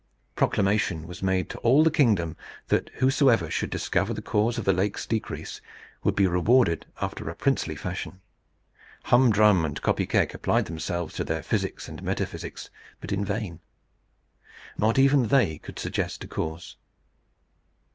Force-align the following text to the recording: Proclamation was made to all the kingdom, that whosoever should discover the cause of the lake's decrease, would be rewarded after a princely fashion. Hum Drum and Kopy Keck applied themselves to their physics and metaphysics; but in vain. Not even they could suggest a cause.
Proclamation 0.35 1.05
was 1.05 1.21
made 1.21 1.47
to 1.51 1.59
all 1.59 1.83
the 1.83 1.91
kingdom, 1.91 2.35
that 2.69 2.89
whosoever 2.95 3.51
should 3.51 3.69
discover 3.69 4.15
the 4.15 4.21
cause 4.23 4.57
of 4.57 4.65
the 4.65 4.73
lake's 4.73 5.05
decrease, 5.05 5.61
would 6.03 6.15
be 6.15 6.25
rewarded 6.25 6.87
after 6.99 7.29
a 7.29 7.35
princely 7.35 7.75
fashion. 7.75 8.19
Hum 9.03 9.29
Drum 9.31 9.63
and 9.63 9.79
Kopy 9.79 10.09
Keck 10.09 10.33
applied 10.33 10.65
themselves 10.65 11.13
to 11.13 11.23
their 11.23 11.43
physics 11.43 11.87
and 11.87 12.01
metaphysics; 12.01 12.71
but 12.99 13.11
in 13.11 13.23
vain. 13.23 13.59
Not 14.75 14.97
even 14.97 15.27
they 15.27 15.59
could 15.59 15.77
suggest 15.77 16.23
a 16.23 16.27
cause. 16.27 16.77